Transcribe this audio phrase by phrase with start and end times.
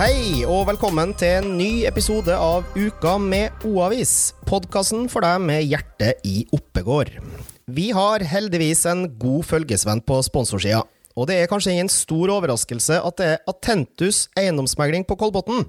[0.00, 4.30] Hei og velkommen til en ny episode av Uka med O-avis.
[4.48, 7.10] Podkasten for deg med hjertet i Oppegård.
[7.68, 10.80] Vi har heldigvis en god følgesvenn på sponsorsida.
[11.20, 15.66] Og det er kanskje ingen stor overraskelse at det er Atentus eiendomsmegling på Kolbotn.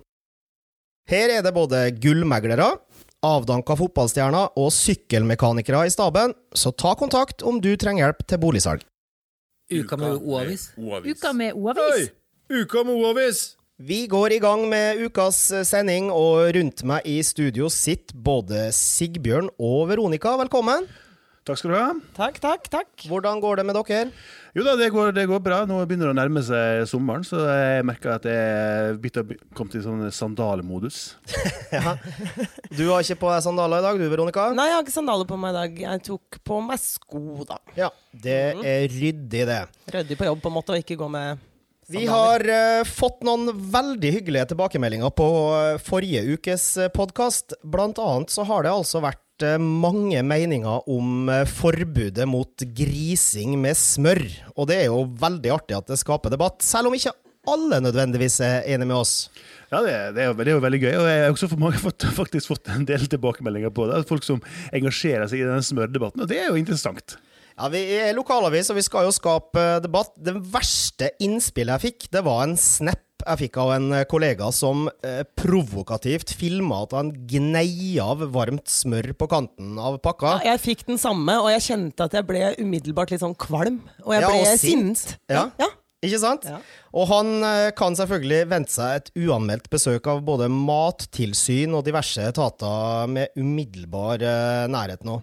[1.12, 2.72] Her er det både gullmeglere,
[3.28, 8.92] avdanka fotballstjerner og sykkelmekanikere i staben, så ta kontakt om du trenger hjelp til boligsalg.
[9.68, 10.70] Uka med O-avis.
[10.80, 12.14] Uka med O-avis.
[12.48, 13.50] Uka med O-avis!
[13.82, 19.48] Vi går i gang med ukas sending, og rundt meg i studio sitter både Sigbjørn
[19.58, 20.36] og Veronica.
[20.38, 20.86] Velkommen.
[21.48, 21.88] Takk skal du ha.
[22.14, 22.92] Takk, takk, takk.
[23.10, 24.12] Hvordan går det med dere?
[24.54, 25.64] Jo da, det går, det går bra.
[25.66, 29.86] Nå begynner det å nærme seg sommeren, så jeg merker at jeg har kommet til
[29.88, 31.02] sånn sandalemodus.
[31.72, 31.96] Ja.
[32.68, 34.50] Du har ikke på deg sandaler i dag, du, Veronica?
[34.54, 35.86] Nei, jeg har ikke sandaler på meg i dag.
[35.88, 37.58] Jeg tok på meg sko, da.
[37.80, 39.64] Ja, det er ryddig, det.
[39.96, 41.48] Ryddig på jobb, på en måte, og ikke gå med.
[41.92, 47.58] Vi har uh, fått noen veldig hyggelige tilbakemeldinger på eh, forrige ukes podkast.
[47.68, 53.58] Blant annet så har det altså vært eh, mange meninger om eh, forbudet mot grising
[53.60, 54.24] med smør.
[54.56, 57.12] Og det er jo veldig artig at det skaper debatt, selv om ikke
[57.52, 59.16] alle nødvendigvis er enig med oss.
[59.72, 60.94] Ja, det, det, er jo, det er jo veldig gøy.
[60.94, 64.00] Og jeg har også fått, faktisk fått en del tilbakemeldinger på det.
[64.08, 64.40] Folk som
[64.72, 67.18] engasjerer seg i denne smørdebatten, og det er jo interessant.
[67.58, 70.14] Ja, Vi er lokalavis, og vi skal jo skape debatt.
[70.18, 74.88] Det verste innspillet jeg fikk, det var en snap jeg fikk av en kollega som
[75.06, 80.40] eh, provokativt filma at han gnei av varmt smør på kanten av pakka.
[80.42, 83.78] Ja, jeg fikk den samme, og jeg kjente at jeg ble umiddelbart litt sånn kvalm.
[84.08, 85.04] Og jeg Ja, ble og sint.
[85.06, 85.20] sint.
[85.30, 85.46] Ja.
[85.62, 85.70] ja.
[86.02, 86.48] Ikke sant?
[86.50, 86.58] Ja.
[86.98, 92.26] Og han eh, kan selvfølgelig vente seg et uanmeldt besøk av både mattilsyn og diverse
[92.26, 95.20] etater med umiddelbar eh, nærhet nå.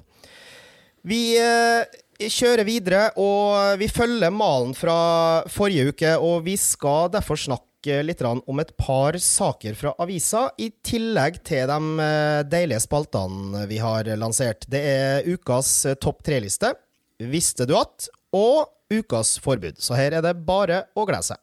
[1.08, 1.82] Vi eh,
[2.18, 8.24] kjører videre, og vi følger malen fra forrige uke, og vi skal derfor snakke litt
[8.26, 14.10] om et par saker fra avisa, i tillegg til de eh, deilige spaltene vi har
[14.18, 14.66] lansert.
[14.66, 16.74] Det er ukas eh, topp tre-liste,
[17.18, 18.08] Visste du at?
[18.34, 19.78] og ukas forbud.
[19.82, 21.40] Så her er det bare å glede seg.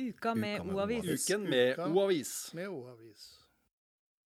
[0.00, 1.26] Uka med O-avis.
[1.26, 2.34] Uken med O-avis.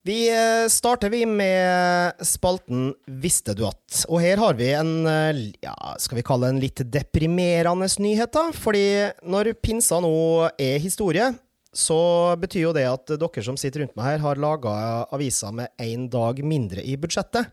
[0.04, 4.03] Vi eh, starter vi med spalten Visste du at?
[4.12, 8.50] Og her har vi en, eh, ja, skal vi kalle en litt deprimerende nyhet, da.
[8.53, 8.84] Fordi
[9.25, 11.31] når pinsa nå er historie,
[11.72, 11.97] så
[12.37, 14.76] betyr jo det at dere som sitter rundt meg her, har laga
[15.09, 17.48] aviser med én dag mindre i budsjettet.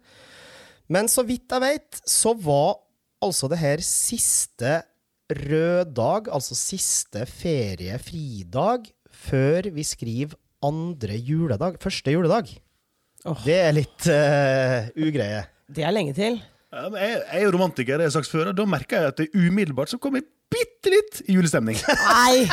[0.91, 2.81] Men så vidt jeg vet, så var
[3.23, 4.81] altså det her siste
[5.31, 10.35] røddag, altså siste feriefridag, før vi skriver
[10.66, 12.51] andre juledag, første juledag.
[13.25, 13.38] Oh.
[13.45, 15.44] Det er litt uh, ugreie.
[15.72, 16.39] Det er lenge til.
[16.72, 19.11] Ja, jeg, jeg er jo romantiker, det har jeg sagt før, og da merker jeg
[19.11, 21.77] at det umiddelbart så kommer bitte litt julestemning.
[21.85, 22.47] Nei!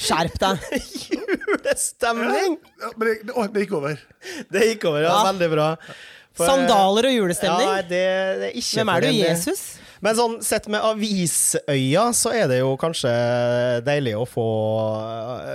[0.00, 0.64] Skjerp deg.
[1.14, 2.56] Julestemning!
[2.82, 4.00] Ja, men det, å, det gikk over.
[4.52, 5.12] Det gikk over, ja.
[5.12, 5.22] Ja.
[5.30, 5.68] Veldig bra.
[6.34, 7.72] For- Sandaler og Ja, julestemning.
[7.88, 8.04] det,
[8.40, 9.46] det er ikke Hvem er du, Jesus?
[9.46, 9.64] Jesus?
[10.04, 13.10] Men sånn sett med avisøya, så er det jo kanskje
[13.86, 14.44] deilig å få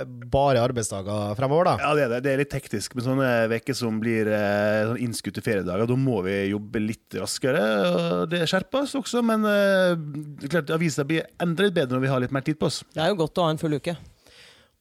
[0.32, 1.74] bare arbeidsdager fremover, da.
[1.84, 2.18] Ja, det er det.
[2.24, 5.86] Det er litt teknisk med sånne uker som blir eh, sånn innskutte feriedager.
[5.86, 7.62] Da må vi jobbe litt raskere.
[7.92, 12.24] og Det skjerpes også, men eh, klart avisa blir enda litt bedre når vi har
[12.26, 12.82] litt mer tid på oss.
[12.90, 13.94] Det er jo godt å ha en full uke.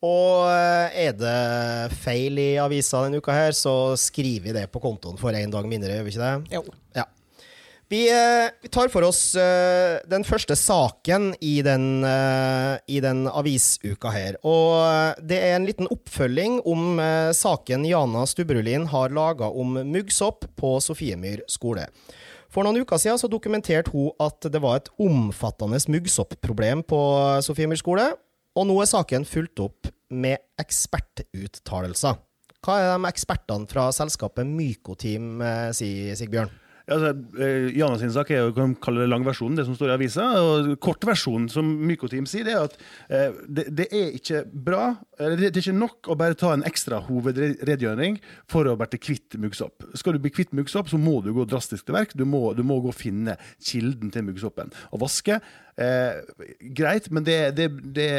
[0.10, 5.20] Og er det feil i avisa denne uka her, så skriver vi det på kontoen
[5.20, 6.58] for én dag mindre, gjør vi ikke det?
[6.58, 6.66] Jo.
[6.98, 7.06] Ja.
[7.90, 13.24] Vi, eh, vi tar for oss eh, den første saken i den, eh, i den
[13.26, 14.38] avisuka her.
[14.46, 17.02] Og det er en liten oppfølging om
[17.34, 21.88] saken Jana Stubrulin har laga om muggsopp på Sofiemyr skole.
[22.54, 27.02] For noen uker siden så dokumenterte hun at det var et omfattende muggsopproblem på
[27.46, 28.08] Sofiemyr skole,
[28.54, 32.22] og nå er saken fulgt opp med ekspertuttalelser.
[32.62, 35.40] Hva er de ekspertene fra selskapet Mykoteam
[35.74, 36.69] sier, Sigbjørn?
[36.90, 39.96] Altså, eh, Jana sin sak er jo, kan kalle det langversjonen, det som står i
[39.98, 40.26] avisa.
[40.42, 42.78] og Kortversjonen, som Mykoteam sier, det er at
[43.10, 44.90] eh, det, det er ikke bra,
[45.20, 48.20] det, det er ikke nok å bare ta en ekstra hovedredegjøring
[48.50, 49.86] for å bli kvitt muggsopp.
[50.00, 52.16] Skal du bli kvitt muggsopp, så må du gå drastisk til verk.
[52.18, 54.74] Du må, du må gå og finne kilden til muggsoppen.
[54.94, 55.40] Og vaske
[55.80, 56.44] eh,
[56.76, 58.10] greit, men det, det, det,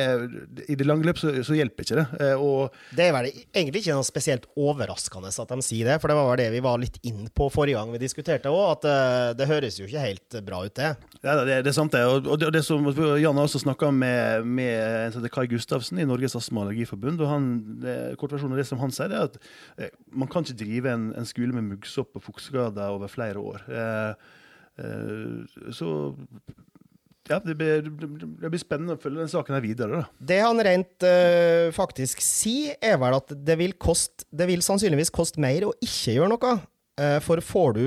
[0.68, 2.06] i det lange løp så, så hjelper ikke det.
[2.24, 6.10] Eh, og Det er vel egentlig ikke noe spesielt overraskende at de sier det, for
[6.10, 8.88] det var vel det vi var litt inn på forrige gang vi diskuterte òg, at
[8.90, 10.94] eh, det høres jo ikke helt bra ut, det.
[11.20, 12.04] Ja, det, det er sant, det.
[12.08, 12.86] Og og det, som
[13.18, 17.20] Jan har også snakka med, med Kai Gustavsen i Norges astma- og allergiforbund.
[17.20, 17.48] og han,
[18.20, 19.38] Kortversjonen av det som han sier, er at
[19.78, 23.64] eh, man kan ikke drive en, en skole med muggsopp og fuktskader over flere år.
[23.68, 24.30] Eh,
[24.84, 25.90] eh, så
[27.30, 30.00] Ja, det blir, det blir spennende å følge den saken her videre.
[30.00, 30.26] da.
[30.32, 35.12] Det han rent eh, faktisk sier, er vel at det vil, kost, det vil sannsynligvis
[35.14, 36.54] koste mer å ikke gjøre noe.
[36.98, 37.84] Eh, for får du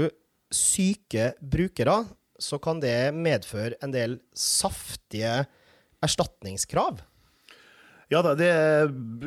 [0.53, 2.05] syke brukere,
[2.39, 5.41] så kan det medføre en del saftige
[6.03, 7.01] erstatningskrav.
[8.11, 8.49] Ja da, det,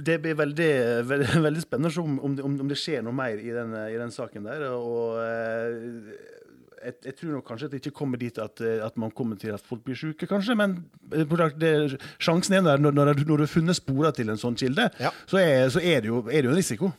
[0.07, 0.73] det blir veldig,
[1.09, 4.49] veldig, veldig spennende om, om, om det skjer noe mer i den, i den saken
[4.49, 4.69] der.
[4.73, 6.46] Og eh,
[6.85, 9.39] jeg, jeg tror nok kanskje at det ikke kommer dit at, eh, at man kommer
[9.41, 10.57] til at folk blir syke, kanskje.
[10.59, 10.77] Men
[11.13, 11.25] eh,
[11.61, 11.73] det,
[12.23, 15.11] sjansen er der når, når, når du har funnet sporer til en sånn kilde, Ja.
[15.27, 16.93] så, er, så er, det jo, er det jo en risiko.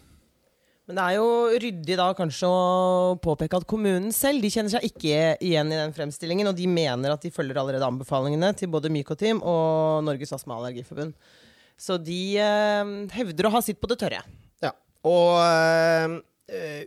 [0.87, 4.85] Men det er jo ryddig da kanskje å påpeke at kommunen selv de kjenner seg
[4.87, 8.91] ikke igjen i den fremstillingen, og de mener at de følger allerede anbefalingene til både
[8.95, 11.11] Mykoteam og Norges astma- og allergiforbund.
[11.77, 14.23] Så de eh, hevder å ha sitt på det tørre.
[14.63, 14.71] Ja.
[15.05, 16.15] Og eh,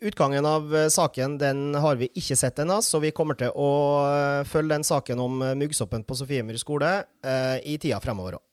[0.00, 3.70] utgangen av eh, saken den har vi ikke sett ennå, så vi kommer til å
[4.08, 6.92] eh, følge den saken om eh, muggsoppen på Sofiemyr skole
[7.24, 8.46] eh, i tida fremover òg.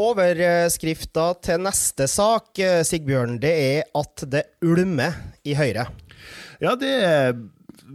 [0.00, 5.88] Overskrifta til neste sak, eh, Sigbjørn, det er at det ulmer i Høyre.
[6.60, 6.94] Ja, det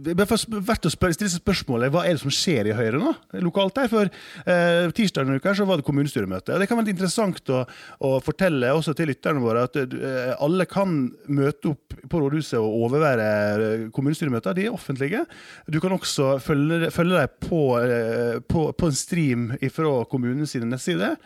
[0.04, 3.12] er er verdt å stille spørsmålet hva er det som skjer i Høyre nå,
[3.44, 3.88] lokalt der.
[3.92, 6.54] For eh, tirsdag denne uka var det kommunestyremøte.
[6.54, 7.62] og Det kan være interessant å,
[8.04, 12.86] å fortelle også til lytterne våre at eh, alle kan møte opp på rådhuset og
[12.88, 14.56] overvære eh, kommunestyremøter.
[14.56, 15.24] De er offentlige.
[15.70, 20.68] Du kan også følge, følge dem på, eh, på, på en stream fra kommunens sine
[20.70, 21.16] nettsider.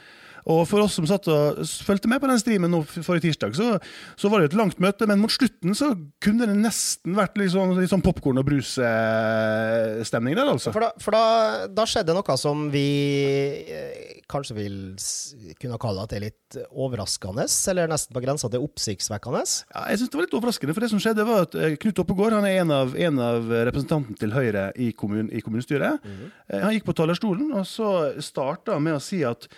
[0.49, 3.75] Og for oss som satt og fulgte med på den streamen nå forrige tirsdag, så,
[4.21, 5.93] så var det et langt møte, men mot slutten så
[6.23, 10.73] kunne det nesten vært litt sånn, litt sånn popkorn og brusestemning der, altså.
[10.75, 11.25] For, da, for da,
[11.81, 12.85] da skjedde noe som vi
[13.67, 14.77] eh, kanskje vil
[15.61, 19.43] kunne kalle at det er litt overraskende, eller nesten på grensa til oppsiktsvekkende.
[19.75, 22.03] Ja, jeg synes Det var litt overraskende, for det som skjedde var at eh, Knut
[22.05, 26.05] Oppegård han er en av, en av representantene til Høyre i, kommun, i kommunestyret.
[26.51, 27.91] Eh, Han gikk på talerstolen og så
[28.23, 29.49] starta med å si at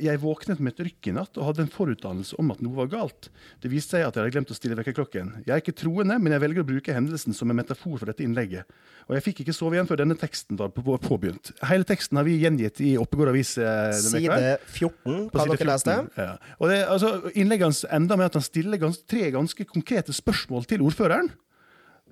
[0.00, 2.74] jeg jeg våknet med et rykk i natt og hadde en forutdannelse om at noe
[2.80, 3.28] var galt.
[3.62, 5.30] Det viste seg at jeg hadde glemt å stille vekkerklokken.
[5.46, 8.24] Jeg er ikke troende, men jeg velger å bruke hendelsen som en metafor for dette
[8.24, 8.64] innlegget.
[9.08, 11.52] Og jeg fikk ikke sove igjen før denne teksten var på- påbegynt.
[11.68, 13.56] Hele teksten har vi gjengitt i Oppegård avis.
[13.58, 13.92] eh.
[13.92, 15.96] Side 14, På kan dere lese det?
[15.98, 16.36] 14, Ja.
[16.60, 20.64] Og det, altså, Innlegget hans enda med at han stiller gans, tre ganske konkrete spørsmål
[20.66, 21.30] til ordføreren.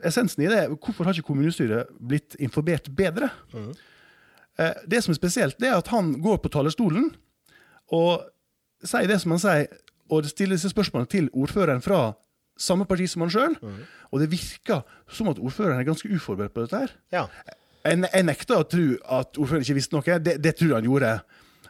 [0.02, 3.30] Essensen i det er hvorfor har ikke kommunestyret blitt informert bedre?
[3.52, 3.72] Mm.
[4.88, 7.10] Det som er spesielt, det er at han går på talerstolen
[7.90, 8.26] og
[8.86, 9.66] sier det som han sier,
[10.10, 12.00] og stiller disse spørsmålene til ordføreren fra
[12.60, 13.56] samme parti som han sjøl.
[14.10, 16.80] Og det virker som at ordføreren er ganske uforberedt på dette.
[16.82, 16.94] her.
[17.14, 17.26] Ja.
[17.84, 18.86] Jeg, jeg nekter å tro
[19.20, 20.18] at ordføreren ikke visste noe.
[20.18, 21.12] Det, det tror jeg han gjorde.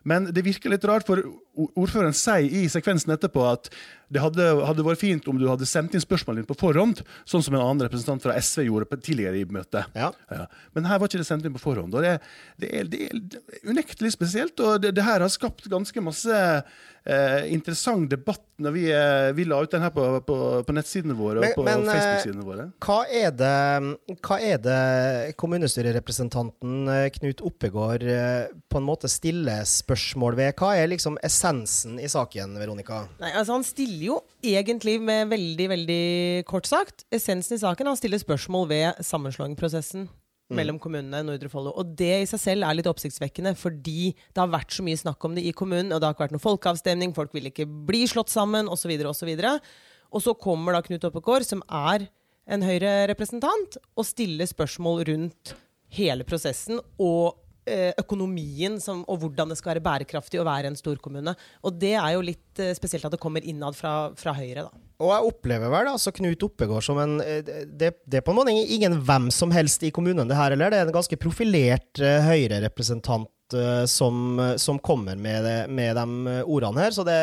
[0.08, 1.20] Men det virker litt rart, for
[1.56, 3.70] ordføreren sier i sekvensen etterpå at
[4.10, 7.44] det hadde, hadde vært fint om du hadde sendt inn spørsmålene dine på forhånd, sånn
[7.46, 9.86] som en annen representant fra SV gjorde tidligere i møtet.
[9.94, 10.08] Ja.
[10.34, 10.48] Ja.
[10.74, 11.94] Men her var ikke det sendt inn på forhånd.
[11.94, 12.16] og Det,
[12.58, 14.58] det, er, det er unektelig spesielt.
[14.66, 16.34] og Det, det her har skapt ganske masse
[17.06, 21.14] eh, interessant debatt når vi, eh, vi la ut den her på, på, på nettsidene
[21.16, 22.66] våre Men- og på eh, Facebook-sidene våre.
[22.82, 23.54] Hva er det,
[24.26, 24.80] hva er det
[25.40, 30.52] kommunestyrerepresentanten eh, Knut Oppegård eh, på en måte stiller spørsmål ved?
[30.58, 33.06] Hva er liksom essensen i saken, Veronica?
[33.20, 36.04] Nei, altså Han stiller jo egentlig med veldig veldig
[36.48, 37.88] kort sagt essensen i saken.
[37.88, 40.08] Han stiller spørsmål ved sammenslåingsprosessen
[40.50, 41.72] mellom kommunene Nordre Follo.
[41.78, 45.24] Og det i seg selv er litt oppsiktsvekkende, fordi det har vært så mye snakk
[45.24, 48.02] om det i kommunen, og det har ikke vært noen folkeavstemning, folk vil ikke bli
[48.10, 49.30] slått sammen, osv., osv.
[50.10, 52.08] Og så kommer da Knut Oppegård, som er
[52.50, 55.54] en Høyre-representant, og stiller spørsmål rundt
[55.94, 57.38] hele prosessen og
[58.00, 61.34] økonomien som, og hvordan det skal være bærekraftig å være en storkommune.
[61.64, 64.86] Og det er jo litt eh, spesielt at det kommer innad fra, fra Høyre, da.
[65.00, 68.40] Og jeg opplever vel altså Knut Oppegård som en eh, det, det er på en
[68.40, 70.72] måte ingen hvem som helst i kommunen, det her, eller?
[70.72, 76.34] Det er en ganske profilert uh, Høyre-representant eh, som, som kommer med, det, med de
[76.34, 77.18] eh, ordene her, så det,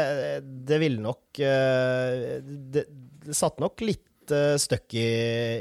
[0.68, 2.42] det vil nok eh,
[2.74, 2.88] det,
[3.36, 5.08] satt nok litt uh, støkk i,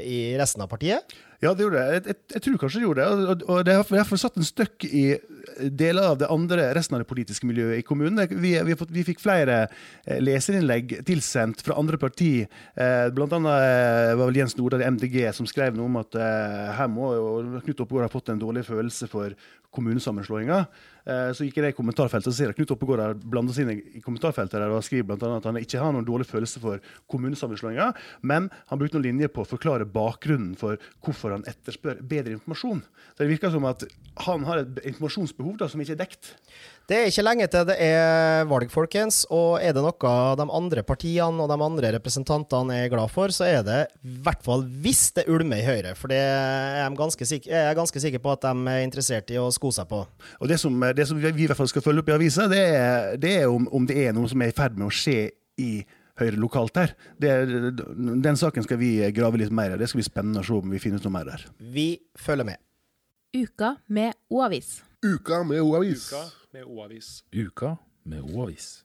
[0.07, 1.17] i resten av partiet.
[1.43, 1.93] Ja, det gjorde det.
[1.93, 3.09] Jeg, jeg, jeg tror kanskje det gjorde det.
[3.31, 5.05] Og, og det har derfor satt en støkk i
[5.57, 8.19] deler av det andre, resten av det politiske miljøet i kommunen.
[8.41, 12.31] Vi, vi, vi fikk flere eh, leserinnlegg tilsendt fra andre parti.
[12.75, 16.17] Eh, blant annet eh, var vel Jens Nordahl i MDG som skrev noe om at
[16.17, 17.11] her må
[17.63, 19.33] Knut Oppegård ha fått en dårlig følelse for
[19.77, 20.61] kommunesammenslåinga.
[21.37, 24.01] Så gikk jeg i kommentarfeltet og ser at Knut Oppegård har blanda seg inn i
[24.03, 27.91] kommentarfeltet der og skriver annet at han ikke har noen dårlig følelse for kommunesammenslåinga,
[28.27, 32.35] men han brukte noen linjer på å forklare bakgrunnen for hvorfor derfor han etterspør bedre
[32.37, 32.81] informasjon.
[33.15, 33.83] Så Det virker som at
[34.25, 36.33] han har et informasjonsbehov da, som ikke er dekt.
[36.87, 39.25] Det er ikke lenge til det er valg, folkens.
[39.33, 43.45] Og er det noe de andre partiene og de andre representantene er glad for, så
[43.45, 45.93] er det i hvert fall hvis det ulmer i Høyre.
[45.97, 49.33] For det er jeg ganske sikker, jeg er ganske sikker på at de er interessert
[49.33, 50.05] i å sko seg på.
[50.39, 52.63] Og det som, det som vi i hvert fall skal følge opp i avisa, det
[52.71, 55.31] er, det er om, om det er noe som er i ferd med å skje
[55.57, 55.96] i Høyre
[56.37, 56.93] lokalt der.
[57.19, 57.71] Det, er-
[58.23, 59.77] den saken skal vi grave litt mer i.
[59.77, 61.45] Det skal bli spennende å se om vi finner ut noe mer der.
[61.59, 62.57] Vi følger med.
[63.37, 64.81] Uka med O-avis.
[65.05, 66.07] Uka med O-avis.
[66.11, 67.09] Uka med O-avis.
[67.35, 68.83] Uka med O-avis.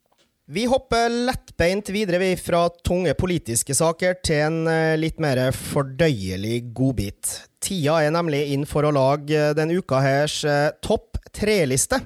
[0.52, 6.72] Vi hopper lettbeint videre vi fra tunge politiske saker til en eh, litt mer fordøyelig
[6.74, 7.30] godbit.
[7.62, 12.00] Tida er nemlig inn for å lage den uka hers eh, topp tre-liste.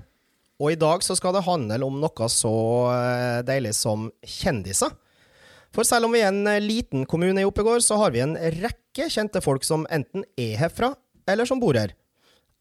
[0.61, 2.53] Og i dag så skal det handle om noe så
[2.93, 4.93] eh, deilig som kjendiser.
[5.77, 8.33] For selv om vi er en eh, liten kommune i Oppegård, så har vi en
[8.57, 10.95] rekke kjente folk som enten er herfra,
[11.29, 11.93] eller som bor her.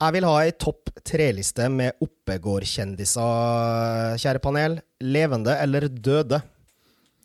[0.04, 4.76] Jeg vil ha ei topp tre-liste med Oppegård-kjendiser, kjære panel.
[5.00, 6.42] Levende eller døde?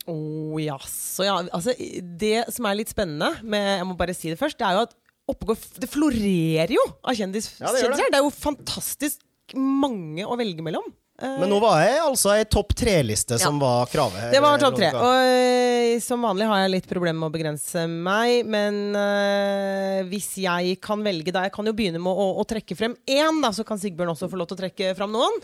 [0.06, 1.40] Oh, jaså, ja.
[1.50, 1.74] Altså,
[2.20, 4.84] det som er litt spennende, med, jeg må bare si det først, det er jo
[4.86, 4.94] at
[5.30, 7.82] Oppegård Det florerer jo av kjendis, Ja, det det.
[7.84, 8.08] kjendiser.
[8.10, 9.18] Det er jo fantastisk
[9.58, 10.86] mange å velge mellom.
[11.20, 14.30] Eh, Men nå var jeg altså ei topp tre-liste som var kravet.
[14.32, 14.88] Det var topp tre.
[14.96, 18.48] Og øh, som vanlig har jeg litt problemer med å begrense meg.
[18.48, 22.76] Men uh, hvis jeg kan velge da Jeg kan jo begynne med å, å trekke
[22.78, 25.36] frem én, da, så kan Sigbjørn også få lov til å trekke frem noen.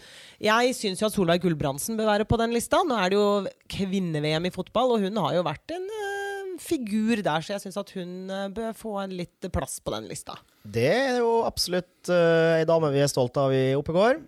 [0.42, 2.80] Jeg syns jo at Solveig Gulbrandsen bør være på den lista.
[2.86, 3.28] Nå er det jo
[3.76, 7.76] kvinne-VM i fotball, og hun har jo vært en uh, figur der, så jeg syns
[7.82, 10.38] at hun bør få en litt plass på den lista.
[10.64, 14.24] Det er jo absolutt uh, ei dame vi er stolt av i Oppegård.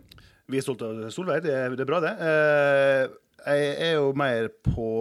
[0.48, 2.10] Vi er stolte av Solveig, det det er bra, det.
[2.24, 3.16] Eh,
[3.48, 4.92] jeg er jo mer på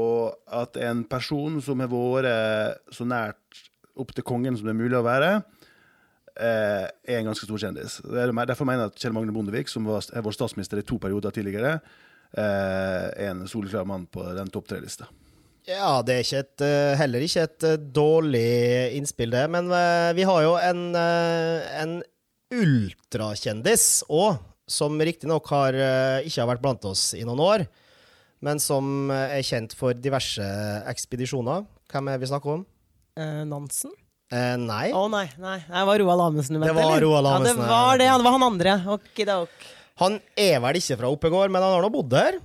[0.53, 3.61] at en person som har vært så nært
[3.97, 5.29] opp til kongen som det er mulig å være,
[6.35, 7.95] eh, er en ganske stor kjendis.
[8.11, 11.31] Er, derfor mener jeg at Kjell Magne Bondevik, som er vår statsminister i to perioder
[11.31, 11.79] tidligere,
[12.35, 15.07] eh, er en soleklar mann på den topp tre-lista.
[15.67, 16.67] Ja, det er ikke et,
[16.99, 18.51] heller ikke et dårlig
[18.99, 19.47] innspill, det.
[19.51, 19.71] Men
[20.15, 21.97] vi har jo en, en
[22.55, 27.67] ultrakjendis òg, som riktignok har, eh, ikke har vært blant oss i noen år,
[28.43, 30.43] men som eh, er kjent for diverse
[30.91, 31.65] ekspedisjoner.
[31.91, 32.65] Hvem er vi snakker om?
[33.17, 33.95] Eh, Nansen?
[34.27, 34.91] Eh, nei.
[34.91, 37.63] Å nei, nei, det var Roald Amundsen du mente, Det var Roald Amundsen.
[37.63, 38.09] Ja, det var det.
[38.11, 38.75] Det var han andre.
[38.97, 39.67] Okidok.
[40.03, 42.41] Han er vel ikke fra Oppegård, men han har nå bodd der.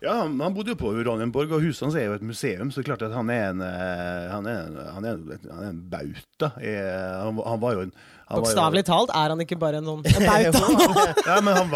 [0.00, 3.02] Ja, han, bodde jo på Uranienborg, og huset hans er jo et museum, så klart
[3.04, 6.54] at han er en, eh, han er en, han er en, han er en bauta.
[6.56, 7.92] Eh, Han, han var jo en
[8.30, 10.20] Bokstavelig talt er han ikke bare en bauta.
[11.26, 11.70] Ja, men han,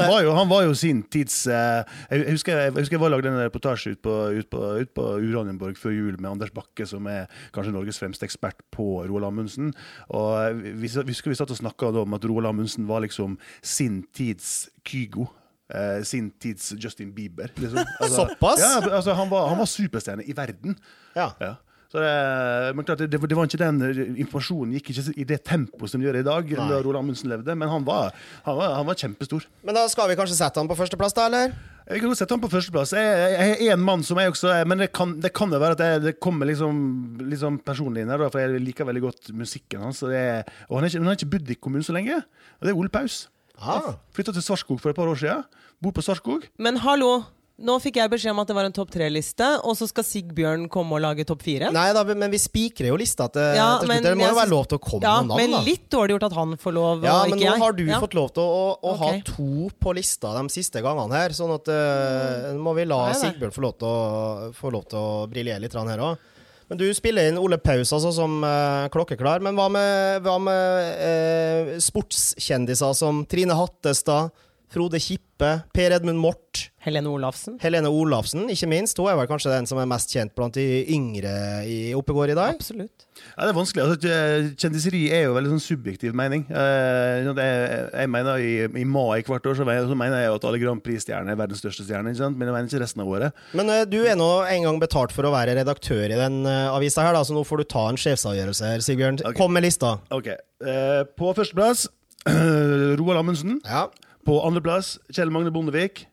[0.00, 3.28] var, jo, han var jo sin tids eh, Jeg husker jeg, husker jeg var lagde
[3.28, 7.06] en reportasje ut på, ut på, ut på Uranienborg før jul med Anders Bakke, som
[7.12, 9.74] er kanskje Norges fremste ekspert på Roald Amundsen.
[10.08, 14.00] Og vi, vi, vi, vi satt og snakka om at Roald Amundsen var liksom sin
[14.16, 15.28] tids Kygo.
[15.74, 17.52] Eh, sin tids Justin Bieber.
[17.56, 17.84] Liksom.
[18.16, 18.62] Såpass?
[18.62, 20.78] Ja, altså, han, var, han var superstjerne i verden.
[21.16, 21.32] Ja.
[21.40, 21.56] Ja.
[21.92, 25.42] Så det, men klart, det, det var ikke den eh, Informasjonen gikk ikke i det
[25.44, 26.68] tempoet som det gjør i dag, Nei.
[26.70, 28.14] da Roald Amundsen levde, men han var,
[28.46, 29.44] han var, han var kjempestor.
[29.60, 31.52] Men da skal vi kanskje sette han på førsteplass, da, eller?
[31.82, 32.94] Jeg kan godt sette han på førsteplass.
[32.96, 35.76] Jeg, er en mann som jeg også er, Men det kan, det kan jo være
[35.76, 36.80] at jeg, det kommer liksom,
[37.28, 40.00] liksom personlig inn her, for jeg liker veldig godt musikken hans.
[40.06, 40.24] Og, det,
[40.70, 42.80] og han, er ikke, han har ikke bodd i kommunen så lenge, og det er
[42.80, 43.26] Ole Paus.
[43.62, 43.94] Ah.
[44.14, 45.44] Flytta til Svarskog for et par år siden.
[45.82, 46.44] Bor på Svartskog.
[46.62, 47.22] Men hallo,
[47.62, 50.64] nå fikk jeg beskjed om at det var en topp tre-liste, og så skal Sigbjørn
[50.72, 51.68] komme og lage topp fire?
[51.74, 54.06] Nei da, men vi spikrer jo lista til, Ja, til slutt.
[54.08, 55.70] Det må jo være lov til å komme Ja, noen men navn, da.
[55.70, 58.00] litt dårlig gjort at han får lov, Ja, men nå har du Ja.
[58.02, 61.70] fått lov til å, å ha to på lista de siste gangene her, sånn at
[61.70, 63.12] uh, må vi la.
[63.14, 66.28] Sigbjørn få lov til å, få lov til å briljere litt her òg.
[66.72, 69.42] Men du spiller inn Ole Paus altså, som uh, klokkeklar.
[69.44, 74.32] Men hva med, hva med uh, sportskjendiser som Trine Hattestad,
[74.72, 77.58] Frode Kippe, Per Edmund Mort, Helene Olafsen.
[77.62, 78.98] Helene Olafsen, ikke minst.
[78.98, 81.32] Hun er vel kanskje den som er mest kjent blant de yngre
[81.70, 82.56] i Oppegård i dag?
[82.58, 83.06] Absolutt.
[83.36, 83.84] Ja, det er vanskelig.
[83.84, 84.16] Altså,
[84.58, 86.42] kjendiseri er jo veldig sånn subjektiv mening.
[86.50, 90.82] Eh, jeg, mener i, I mai hvert år så mener, jeg jo at alle Grand
[90.82, 92.10] Prix-stjerner er verdens største stjerne.
[92.10, 92.40] Ikke sant?
[92.40, 93.42] Men jeg mener ikke resten av året.
[93.54, 96.74] Men eh, du er nå en gang betalt for å være redaktør i den uh,
[96.74, 99.22] avisa her, da, så nå får du ta en sjefsavgjørelse her, Sigbjørn.
[99.22, 99.38] Okay.
[99.38, 100.00] Kom med lista.
[100.10, 101.86] Ok, eh, På førsteplass
[102.98, 103.60] Roald Amundsen.
[103.62, 103.86] Ja.
[104.26, 106.08] På andreplass Kjell Magne Bondevik.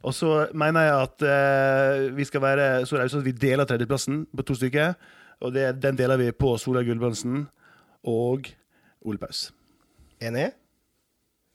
[0.00, 4.22] Og så mener jeg at eh, vi skal være så rause at vi deler tredjeplassen
[4.36, 4.94] på to stykker.
[5.44, 7.44] Og det, den deler vi på Solveig Gulbrandsen
[8.08, 8.48] og
[9.04, 9.50] Ole Paus.
[10.20, 10.50] Enig?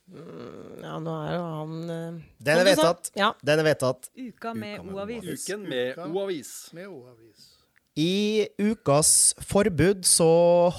[0.06, 3.10] Ja, nå er jo han eh, Den er vedtatt.
[3.18, 3.32] Ja.
[3.42, 4.10] Den er vedtatt.
[4.14, 5.26] Uka med O-avis.
[5.26, 6.52] Uken med O-avis.
[6.76, 7.52] Med O-avis.
[7.96, 10.28] I ukas forbud så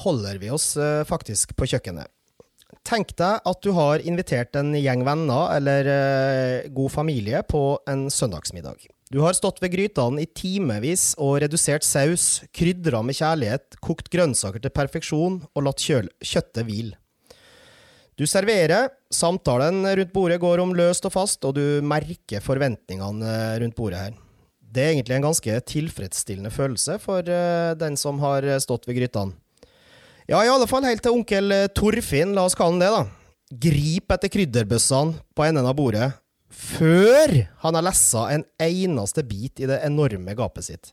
[0.03, 2.11] holder vi oss eh, faktisk på kjøkkenet.
[2.87, 8.05] Tenk deg at du har invitert en gjeng venner eller eh, god familie på en
[8.07, 8.85] søndagsmiddag.
[9.11, 14.63] Du har stått ved grytene i timevis og redusert saus, krydra med kjærlighet, kokt grønnsaker
[14.63, 16.95] til perfeksjon og latt kjøttet hvile.
[18.17, 23.57] Du serverer, samtalen rundt bordet går om løst og fast, og du merker forventningene eh,
[23.65, 24.15] rundt bordet her.
[24.63, 29.35] Det er egentlig en ganske tilfredsstillende følelse for eh, den som har stått ved grytene.
[30.27, 33.03] Ja, i alle fall helt til onkel eh, Torfinn, la oss kalle han det, da.
[33.67, 36.09] Grip etter krydderbøssene på enden av bordet
[36.57, 40.91] før han har lessa en eneste bit i det enorme gapet sitt.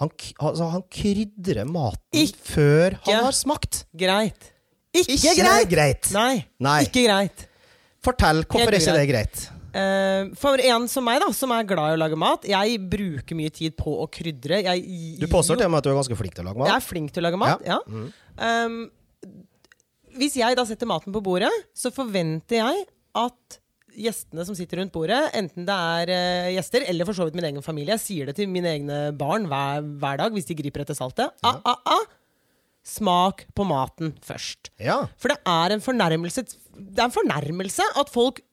[0.00, 3.84] Han, altså, han krydrer maten Ikke før han har smakt.
[3.96, 4.50] Greit.
[4.96, 5.68] Ikke, Ikke greit!
[5.72, 6.10] greit.
[6.14, 6.78] Nei, Nei.
[6.86, 7.46] ikke greit.
[8.04, 9.46] Fortell, hvorfor er ikke det greit?
[9.76, 13.38] Eh, for en som meg, da, som er glad i å lage mat, jeg bruker
[13.38, 14.62] mye tid på å krydre.
[14.64, 16.70] Jeg, Du påstår til og med at du er ganske flink til å lage mat.
[16.70, 17.78] Jeg er flink til å lage mat, ja.
[18.36, 18.80] Um,
[20.16, 22.84] hvis jeg da setter maten på bordet, så forventer jeg
[23.16, 23.58] at
[23.96, 27.46] gjestene som sitter rundt bordet, enten det er uh, gjester eller for så vidt min
[27.48, 30.84] egen familie Jeg sier det til mine egne barn hver, hver dag hvis de griper
[30.84, 31.32] etter saltet.
[31.44, 32.04] Ah, ah, ah.
[32.86, 34.70] Smak på maten først.
[34.78, 35.00] Ja.
[35.18, 38.44] For det er en fornærmelse Det er en fornærmelse at folk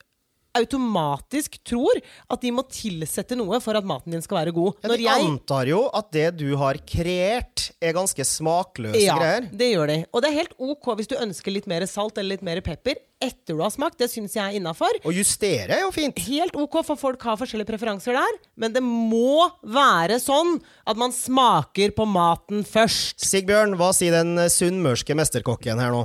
[0.58, 2.00] automatisk tror
[2.32, 4.78] at de må tilsette noe for at maten din skal være god.
[4.84, 9.18] Ja, Når de jeg antar jo at det du har kreert, er ganske smakløse ja,
[9.20, 9.50] greier.
[9.52, 9.98] det gjør de.
[10.14, 13.02] Og det er helt ok hvis du ønsker litt mer salt eller litt mer pepper
[13.24, 13.98] etter du har smakt.
[14.02, 14.98] Det syns jeg er innafor.
[15.08, 16.18] Og justere er jo fint.
[16.28, 18.40] Helt ok, for folk har forskjellige preferanser der.
[18.60, 23.24] Men det må være sånn at man smaker på maten først.
[23.24, 26.04] Sigbjørn, hva sier den sunnmørske mesterkokken her nå?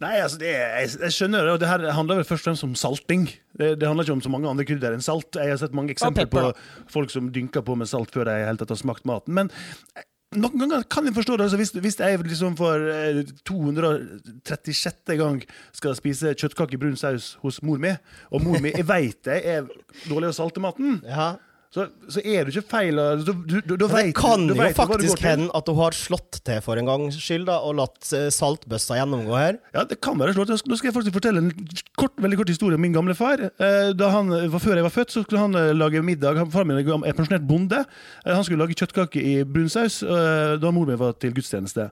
[0.00, 2.48] Nei, altså det er, jeg, jeg skjønner det, og det her handler vel først og
[2.48, 3.26] fremst om salting.
[3.52, 5.36] Det, det handler ikke om så mange andre krydder enn salt.
[5.36, 6.44] Jeg har sett mange eksempler på
[6.92, 9.36] folk som dynker på med salt før de helt tatt har smakt maten.
[9.36, 9.52] Men
[9.98, 10.06] eh,
[10.40, 11.50] noen ganger kan jeg forstå det.
[11.50, 15.18] Altså hvis, hvis jeg liksom for eh, 236.
[15.20, 15.42] gang
[15.76, 17.92] skal spise kjøttkake i brun saus hos mor mi,
[18.32, 19.68] og mor mi jeg vet jeg er
[20.08, 21.34] dårlig å salte maten, Ja.
[21.70, 22.96] Så, så er det ikke feil.
[23.22, 26.40] Du, du, du, vet det du- kan jo vet faktisk hende at du har slått
[26.42, 29.60] til for en gangs skyld da, og latt eh, saltbøssa gjennomgå her.
[29.76, 30.50] Ja, det kan være slått.
[30.66, 31.52] Nå skal jeg faktisk fortelle en
[32.00, 33.44] kort, veldig kort historie om min gamle far.
[33.52, 36.42] Eh, Da han Før jeg var født, så skulle han eh, lage middag.
[36.50, 37.84] Faren min er er pensjonert bonde.
[38.26, 41.86] Eh, Han skulle lage kjøttkake i brunsaus eh, da mor mi var til gudstjeneste.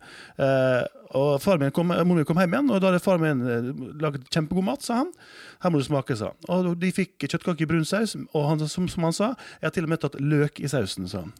[1.16, 3.68] Og faren min kom, mor min kom hjem igjen, og da hadde faren min eh,
[4.03, 5.12] laget kjempegod mat, sa han.
[5.62, 6.38] Her må du smake, sa han.
[6.53, 9.77] Og de fikk kjøttkake i brun saus, og han, som, som han sa, jeg har
[9.77, 11.35] til og med tatt løk i sausen, sa han.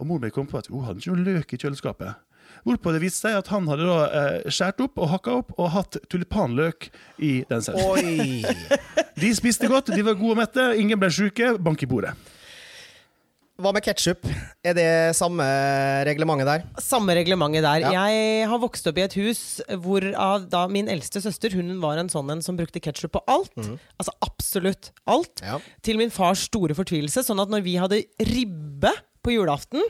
[0.00, 2.26] Og mor mi kom på at hun hadde ikke noe løk i kjøleskapet.
[2.66, 5.70] Hvorpå det viste seg at han hadde da eh, skåret opp og hakka opp og
[5.74, 6.90] hatt tulipanløk
[7.24, 7.86] i den sausen.
[7.90, 8.42] Oi!
[9.20, 11.52] De spiste godt, de var gode og mette, ingen ble sjuke.
[11.60, 12.14] Bank i bordet.
[13.60, 14.24] Hva med ketsjup?
[14.64, 15.44] Er det samme
[16.08, 16.62] reglementet der?
[16.80, 17.84] Samme reglementet der.
[17.84, 18.06] Ja.
[18.08, 19.42] Jeg har vokst opp i et hus
[19.84, 20.04] hvor
[20.50, 23.52] da min eldste søster hun var en sånn en som brukte ketsjup på alt.
[24.00, 25.44] Altså absolutt alt.
[25.44, 25.58] Ja.
[25.84, 27.24] Til min fars store fortvilelse.
[27.26, 29.84] Sånn at når vi hadde ribbe på julaften,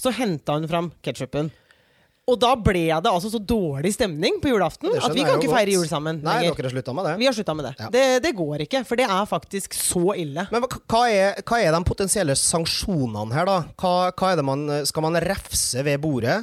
[0.00, 1.50] så henta hun fram ketsjupen.
[2.28, 5.72] Og da ble det altså så dårlig stemning på julaften at vi kan ikke feire
[5.74, 6.60] jul sammen Nei, lenger.
[6.60, 7.14] dere har slutta med det.
[7.18, 7.72] Vi har slutta med det.
[7.80, 7.88] Ja.
[7.96, 8.04] det.
[8.26, 10.46] Det går ikke, for det er faktisk så ille.
[10.52, 13.58] Men hva, er, hva er de potensielle sanksjonene her, da?
[13.80, 16.38] Hva, hva er det man, skal man refse ved bordet?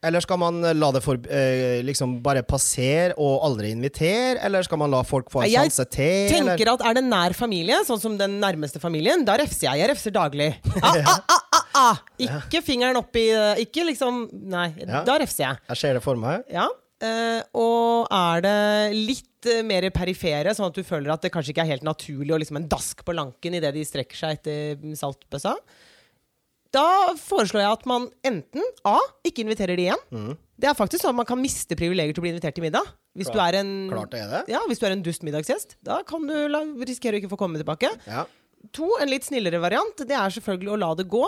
[0.00, 4.38] Eller skal man la det for, eh, liksom bare passere og aldri invitere?
[4.46, 6.30] Eller skal man la folk få en sjanse til?
[6.30, 9.82] Jeg tenker at Er det nær familie, sånn som den nærmeste familien, da refser jeg.
[9.82, 10.54] Jeg refser daglig.
[10.80, 11.39] Ah, ah, ah,
[11.80, 11.98] ah.
[12.20, 13.26] Ikke fingeren oppi
[13.64, 15.02] Ikke liksom Nei, Ja.
[15.08, 15.60] da refser jeg.
[15.72, 16.44] Jeg ser det for meg.
[16.52, 16.68] Ja.
[17.00, 18.56] eh, og er det
[18.96, 22.34] litt eh, mer perifere, sånn at du føler at det kanskje ikke er helt naturlig
[22.36, 25.54] og liksom en dask på lanken idet de strekker seg etter saltbøssa,
[26.70, 26.84] da
[27.18, 28.98] foreslår jeg at man enten A.
[29.26, 30.02] ikke inviterer de igjen.
[30.14, 30.34] Mm.
[30.60, 32.86] Det er faktisk sånn at man kan miste privilegier til å bli invitert til middag.
[33.18, 34.42] Hvis Klar, du er en klart det er det.
[34.52, 35.74] Ja, hvis du er en dust middagsgjest.
[35.82, 37.90] Da kan du la, risikere å ikke få komme tilbake.
[38.06, 38.22] Ja.
[38.76, 41.24] To, en litt snillere variant, det er selvfølgelig å la det gå.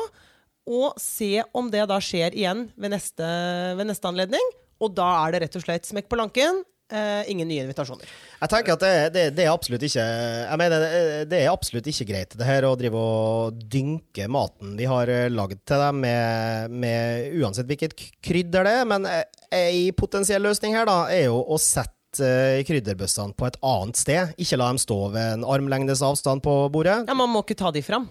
[0.70, 3.30] Og se om det da skjer igjen ved neste,
[3.78, 4.52] ved neste anledning.
[4.82, 6.62] Og da er det rett og slett smekk på lanken.
[6.92, 8.08] Eh, ingen nye invitasjoner.
[8.42, 10.98] Jeg tenker at det, det, det er absolutt ikke Jeg mener, det,
[11.30, 15.30] det er absolutt ikke greit, det her å drive og dynke maten vi har eh,
[15.32, 18.90] lagd til dem, med, med uansett hvilket krydder det er.
[18.92, 19.24] Men eh,
[19.56, 24.36] ei potensiell løsning her, da, er jo å sette eh, krydderbøssene på et annet sted.
[24.36, 27.06] Ikke la dem stå ved en armlengdes avstand på bordet.
[27.08, 28.10] Ja, Man må ikke ta de fram,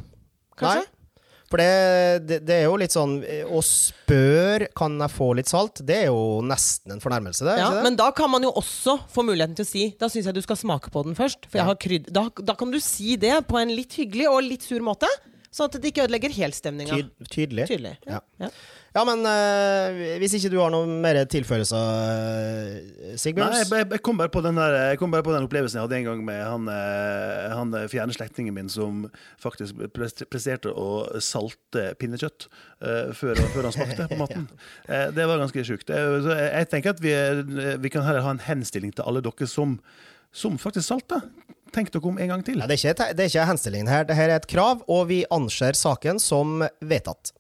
[0.58, 0.88] kanskje?
[0.88, 1.01] Nei.
[1.52, 5.52] For det, det, det er jo litt sånn eh, Å spørre kan jeg få litt
[5.52, 7.58] salt, det er jo nesten en fornærmelse, det.
[7.60, 7.82] Ja, det?
[7.86, 10.44] men da kan man jo også få muligheten til å si Da syns jeg du
[10.46, 11.50] skal smake på den først.
[11.50, 14.42] For jeg har krydd da, da kan du si det på en litt hyggelig og
[14.48, 15.10] litt sur måte.
[15.52, 16.96] Sånn at det ikke ødelegger helt stemninga.
[16.96, 17.68] Tyd, tydelig.
[17.68, 17.98] Tydelig.
[18.08, 18.22] Ja.
[18.40, 18.52] Ja.
[18.92, 23.56] Ja, men eh, hvis ikke du har noe mer tilføyelser, uh, Nei, Sigbjørn?
[23.56, 25.86] jeg, jeg, jeg, kom bare på den der, jeg kom bare på den opplevelsen jeg
[25.86, 29.06] hadde en gang med han, eh, han eh, fjerne slektningen min som
[29.42, 34.48] faktisk presterte å salte pinnekjøtt uh, før, før han smakte på maten.
[34.92, 35.92] Eh, det var ganske sjukt.
[35.94, 39.48] Jeg, jeg tenker at vi, eh, vi kan heller ha en henstilling til alle dere
[39.48, 39.78] som,
[40.36, 41.24] som faktisk salter.
[41.76, 42.60] Tenk dere om en gang til.
[42.60, 44.08] Ja, det, er ikke, det er ikke henstillingen her.
[44.10, 47.32] Dette er et krav, og vi anser saken som vedtatt.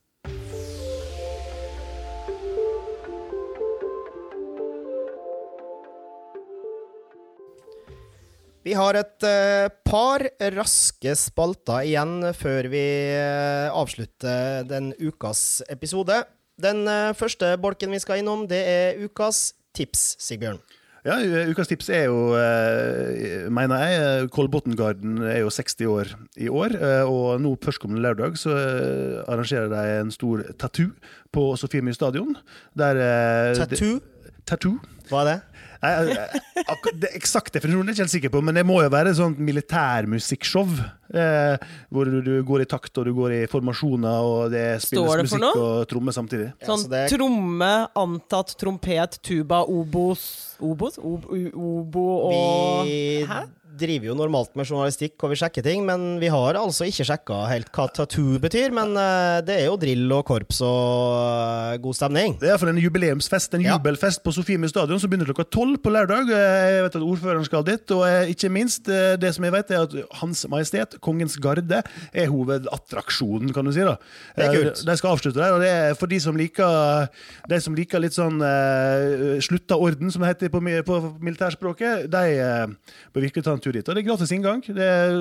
[8.61, 10.21] Vi har et eh, par
[10.53, 16.19] raske spalter igjen før vi eh, avslutter den ukas episode.
[16.61, 20.61] Den eh, første bolken vi skal innom, det er ukas tips, Sigbjørn.
[21.01, 21.15] Ja,
[21.49, 22.35] Ukas tips er jo,
[23.49, 26.75] mener jeg, Kolbotngarden Kolbotn Garden er jo 60 år i år.
[27.09, 28.53] Og nå førstkommende lørdag så
[29.25, 30.91] arrangerer de en stor tattoo
[31.33, 32.37] på Sofiemyr stadion.
[32.77, 33.01] Der,
[33.57, 33.97] Tattoo,
[34.45, 34.79] Tattoo?
[35.11, 35.39] hva er det?
[35.81, 36.35] Nei, eh,
[36.69, 39.09] akkur- det Eksakt definisjonen er jeg ikke helt sikker på, men det må jo være
[39.11, 40.69] et sånt militærmusikkshow.
[41.11, 41.57] Eh,
[41.91, 45.25] hvor du, du går i takt og du går i formasjoner, og det spilles det
[45.25, 45.63] musikk noe?
[45.81, 46.51] og tromme samtidig.
[46.61, 50.99] Ja, Sånn så er- tromme, antatt, trompet, tuba, obos Obos?
[51.01, 51.25] Ob,
[51.57, 53.41] obo og Vi Hæ?
[53.79, 57.37] Driver jo normalt med journalistikk, og vi sjekker ting, men vi har altså ikke sjekka
[57.49, 58.73] helt hva tattoo betyr.
[58.75, 62.35] Men eh, det er jo drill og korps og eh, god stemning.
[62.41, 65.93] Det er iallfall en jubileumsfest, en jubelfest på Sofiemyr stadion som begynner klokka tolv på
[65.93, 66.31] lørdag.
[66.31, 69.85] Eh, Jeg vet at ordføreren skal dit, og ikke minst det som jeg vet er
[69.85, 71.81] at Hans Majestet, Kongens Garde,
[72.11, 73.83] er hovedattraksjonen, kan du si.
[73.85, 73.95] da.
[74.35, 74.83] Det er kult.
[74.87, 77.07] De skal avslutte der, og det er for de som liker,
[77.49, 82.23] de som liker litt sånn uh, slutta orden, som det heter på, på militærspråket, de
[82.41, 83.87] uh, bør virkelig ta en tur dit.
[83.87, 84.61] Og det er gratis inngang.
[84.65, 85.15] Det er,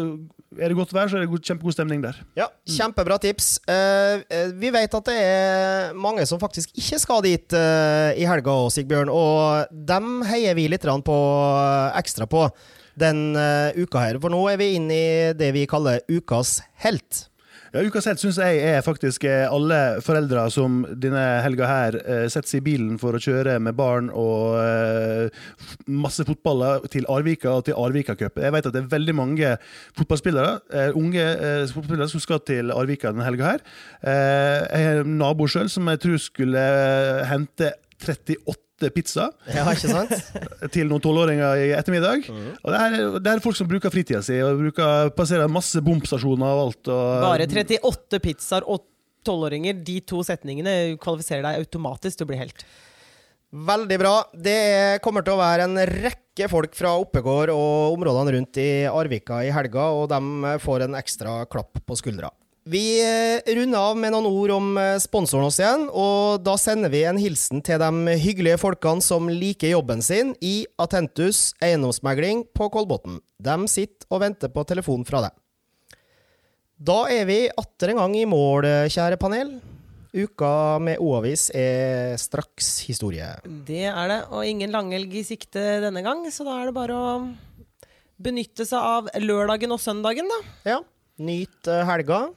[0.58, 2.18] er det godt vær, så er det god, kjempegod stemning der.
[2.38, 3.52] Ja, Kjempebra tips.
[3.70, 4.24] Eh,
[4.60, 9.12] vi vet at det er mange som faktisk ikke skal dit uh, i helga, Sigbjørn,
[9.12, 11.18] og dem heier vi litt på
[12.00, 12.48] ekstra på
[13.00, 14.20] den uh, uka her.
[14.20, 17.29] For nå er vi inne i det vi kaller ukas helt.
[17.70, 22.24] Ja, Ukas helt syns jeg er faktisk eh, alle foreldre som denne helga her eh,
[22.26, 25.44] setter seg i bilen for å kjøre med barn og eh,
[25.86, 28.40] masse fotballer til Arvika og til Arvika Cup.
[28.42, 29.52] Jeg vet at det er veldig mange
[30.00, 33.62] fotballspillere, eh, unge eh, fotballspillere som skal til Arvika denne helga her.
[34.02, 36.66] Eh, jeg har en nabo sjøl som jeg tror skulle
[37.30, 37.70] hente
[38.02, 38.40] 38
[38.88, 40.14] pizza Ja, ikke sant?
[40.74, 42.24] til noen tolvåringer i ettermiddag.
[42.32, 46.48] Og det er, det er folk som bruker fritida si og bruker, passerer masse bomstasjoner
[46.48, 46.88] og alt.
[46.88, 48.86] Og, Bare 38 pizzaer og
[49.26, 49.76] tolvåringer.
[49.84, 52.64] De to setningene kvalifiserer deg automatisk til å bli helt.
[53.50, 54.14] Veldig bra.
[54.32, 58.86] Det er- kommer til å være en rekke folk fra Oppegård og områdene rundt i
[58.86, 62.30] Arvika i helga, og de får en ekstra klapp på skuldra.
[62.68, 66.92] Vi eh, runder av med noen ord om eh, sponsoren oss igjen, og da sender
[66.92, 72.68] vi en hilsen til de hyggelige folkene som liker jobben sin i Atentus eiendomsmegling på
[72.74, 73.22] Kolbotn.
[73.40, 75.36] De sitter og venter på telefon fra deg.
[76.80, 79.56] Da er vi atter en gang i mål, kjære panel.
[80.12, 83.28] Uka med O-avis er straks historie.
[83.44, 86.96] Det er det, og ingen langhelg i sikte denne gang, så da er det bare
[86.96, 87.10] å
[88.20, 90.40] benytte seg av lørdagen og søndagen, da.
[90.74, 90.80] Ja.
[91.20, 92.30] Nyt eh, helga.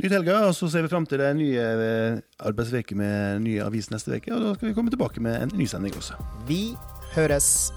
[0.00, 3.90] Nyt helga, og så ser vi fram til en ny eh, arbeidsveke med ny avis
[3.92, 4.32] neste uke.
[4.32, 6.16] Og da skal vi komme tilbake med en ny sending også.
[6.48, 6.72] Vi
[7.12, 7.68] høres.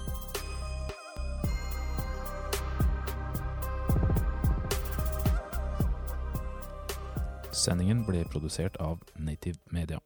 [7.52, 10.00] Sendingen ble produsert av Native Media.